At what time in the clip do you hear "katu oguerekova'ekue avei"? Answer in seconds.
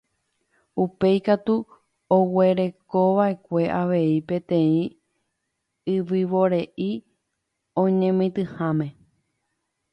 1.27-4.09